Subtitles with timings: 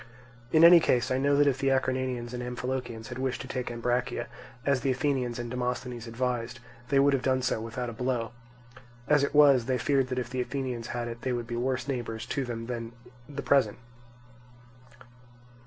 [0.51, 3.69] In any case I know that if the Acarnanians and Amphilochians had wished to take
[3.69, 4.25] Ambracia
[4.65, 8.31] as the Athenians and Demosthenes advised, they would have done so without a blow;
[9.07, 11.87] as it was, they feared that if the Athenians had it they would be worse
[11.87, 12.93] neighbours to them than
[13.29, 13.77] the present.